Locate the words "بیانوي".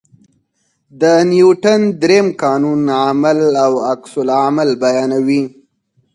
4.83-5.43